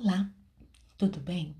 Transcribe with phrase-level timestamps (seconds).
[0.00, 0.32] Olá,
[0.96, 1.56] tudo bem?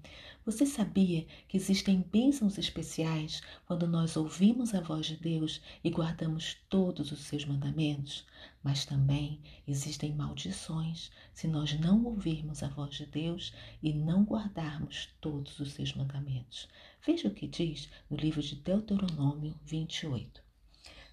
[0.47, 6.57] Você sabia que existem bênçãos especiais quando nós ouvimos a voz de Deus e guardamos
[6.69, 8.25] todos os seus mandamentos?
[8.63, 13.53] Mas também existem maldições se nós não ouvirmos a voz de Deus
[13.83, 16.69] e não guardarmos todos os seus mandamentos.
[17.05, 20.41] Veja o que diz no livro de Deuteronômio 28.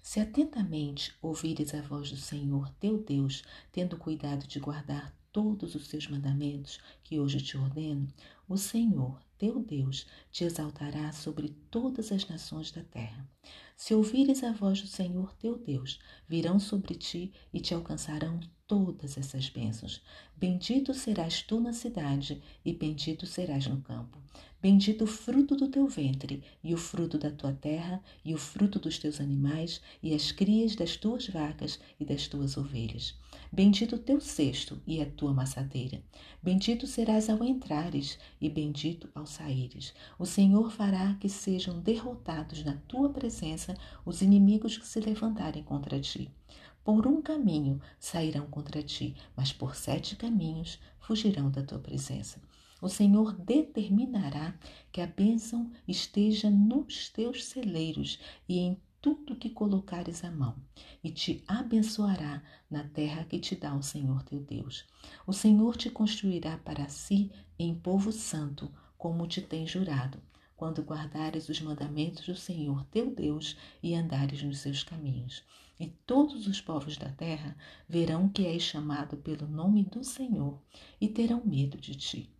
[0.00, 5.86] Se atentamente ouvires a voz do Senhor teu Deus, tendo cuidado de guardar todos os
[5.86, 8.08] seus mandamentos que hoje te ordeno,
[8.48, 13.28] o Senhor, teu Deus, te exaltará sobre todas as nações da terra.
[13.76, 19.16] Se ouvires a voz do Senhor teu Deus, virão sobre ti e te alcançarão todas
[19.16, 20.02] essas bênçãos.
[20.36, 24.18] Bendito serás tu na cidade e bendito serás no campo.
[24.60, 28.78] Bendito o fruto do teu ventre, e o fruto da tua terra, e o fruto
[28.78, 33.14] dos teus animais, e as crias das tuas vacas e das tuas ovelhas.
[33.52, 36.02] Bendito o teu cesto e a tua maçadeira.
[36.42, 39.92] Bendito serás ao entrares, e bendito ao saíres.
[40.18, 43.74] O Senhor fará que sejam derrotados na tua presença
[44.04, 46.30] os inimigos que se levantarem contra ti.
[46.84, 52.40] Por um caminho sairão contra ti, mas por sete caminhos fugirão da tua presença.
[52.80, 54.54] O Senhor determinará
[54.92, 60.56] que a bênção esteja nos teus celeiros e em tudo que colocares a mão,
[61.02, 64.84] e te abençoará na terra que te dá o Senhor teu Deus.
[65.26, 70.20] O Senhor te construirá para si em povo santo, como te tem jurado,
[70.56, 75.44] quando guardares os mandamentos do Senhor teu Deus e andares nos seus caminhos.
[75.78, 77.54] E todos os povos da terra
[77.86, 80.58] verão que és chamado pelo nome do Senhor
[80.98, 82.30] e terão medo de ti.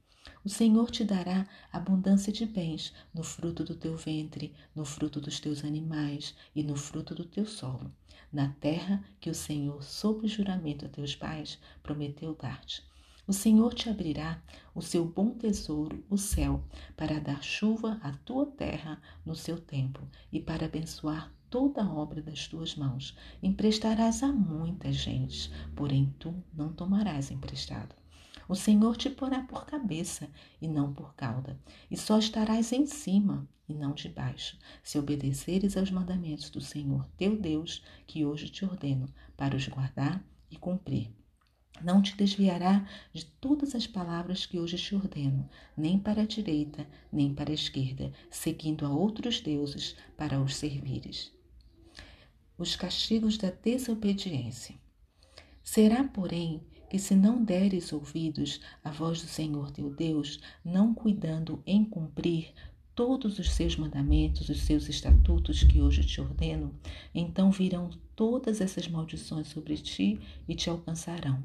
[0.43, 5.39] O Senhor te dará abundância de bens no fruto do teu ventre, no fruto dos
[5.39, 7.93] teus animais e no fruto do teu solo,
[8.33, 12.83] na terra que o Senhor, sob juramento a teus pais, prometeu dar-te.
[13.29, 14.41] O Senhor te abrirá
[14.73, 16.63] o seu bom tesouro, o céu,
[16.97, 22.23] para dar chuva à tua terra no seu tempo e para abençoar toda a obra
[22.23, 23.17] das tuas mãos.
[23.43, 27.97] Emprestarás a muita gente, porém tu não tomarás emprestado.
[28.49, 30.31] O Senhor te porá por cabeça
[30.63, 31.59] e não por cauda,
[31.91, 37.37] e só estarás em cima e não debaixo, se obedeceres aos mandamentos do Senhor teu
[37.37, 41.11] Deus, que hoje te ordeno, para os guardar e cumprir.
[41.83, 46.87] Não te desviará de todas as palavras que hoje te ordeno, nem para a direita,
[47.13, 51.33] nem para a esquerda, seguindo a outros deuses para os servires.
[52.59, 54.75] Os castigos da desobediência.
[55.63, 61.63] Será, porém, que se não deres ouvidos à voz do Senhor teu Deus, não cuidando
[61.67, 62.55] em cumprir
[62.95, 66.75] todos os seus mandamentos, os seus estatutos que hoje te ordeno,
[67.15, 71.43] então virão todas essas maldições sobre ti e te alcançarão.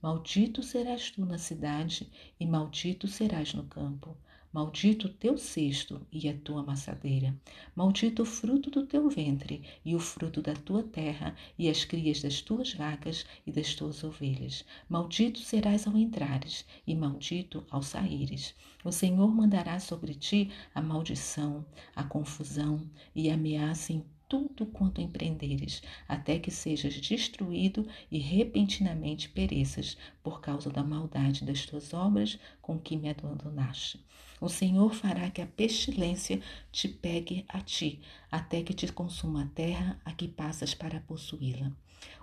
[0.00, 4.16] Maldito serás tu na cidade e maldito serás no campo.
[4.52, 7.36] Maldito o teu cesto e a tua amassadeira.
[7.74, 12.22] Maldito o fruto do teu ventre e o fruto da tua terra e as crias
[12.22, 14.64] das tuas vacas e das tuas ovelhas.
[14.88, 18.54] Maldito serás ao entrares e maldito ao saíres.
[18.84, 25.00] O Senhor mandará sobre ti a maldição, a confusão e a ameaça em tudo quanto
[25.00, 32.38] empreenderes, até que sejas destruído e repentinamente pereças por causa da maldade das tuas obras
[32.60, 34.04] com que me abandonaste.
[34.40, 36.40] O Senhor fará que a pestilência
[36.70, 38.00] te pegue a ti,
[38.30, 41.72] até que te consuma a terra a que passas para possuí-la.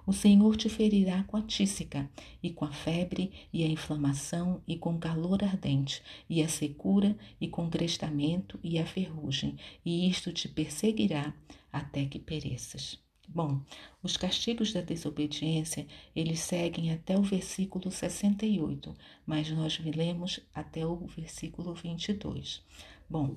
[0.08, 2.10] O Senhor te ferirá com a tísica,
[2.42, 7.48] e com a febre, e a inflamação, e com calor ardente, e a secura, e
[7.48, 11.34] com crestamento, e a ferrugem, e isto te perseguirá
[11.76, 12.98] até que pereças.
[13.28, 13.60] Bom,
[14.02, 20.96] os castigos da desobediência, eles seguem até o versículo 68, mas nós lemos até o
[21.08, 22.64] versículo 22.
[23.10, 23.36] Bom,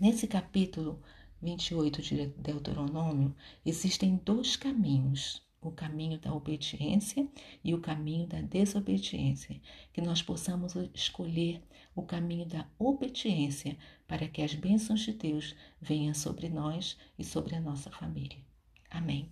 [0.00, 1.00] nesse capítulo
[1.40, 7.28] 28 de Deuteronômio, existem dois caminhos, o caminho da obediência
[7.62, 9.60] e o caminho da desobediência,
[9.92, 11.62] que nós possamos escolher
[11.94, 13.76] o caminho da obediência
[14.06, 18.38] para que as bênçãos de Deus venham sobre nós e sobre a nossa família.
[18.90, 19.30] Amém.